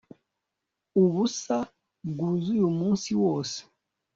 [1.01, 1.57] ubusa
[2.09, 3.59] bwuzuye umunsi wose